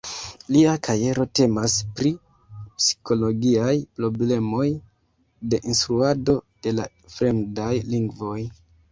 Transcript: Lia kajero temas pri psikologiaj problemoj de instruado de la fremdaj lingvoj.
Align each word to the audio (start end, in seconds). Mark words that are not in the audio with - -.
Lia 0.53 0.71
kajero 0.85 1.23
temas 1.39 1.73
pri 1.97 2.11
psikologiaj 2.77 3.75
problemoj 3.99 4.65
de 5.51 5.59
instruado 5.73 6.35
de 6.67 6.73
la 6.79 6.87
fremdaj 7.17 7.69
lingvoj. 7.91 8.39